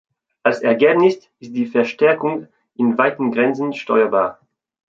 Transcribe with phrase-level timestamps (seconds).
[0.41, 4.39] Als Ergebnis ist die Verstärkung in weiten Grenzen steuerbar.